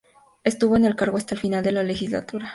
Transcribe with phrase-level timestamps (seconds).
[0.43, 2.49] Estuvo en el cargo hasta el final de la legislatura.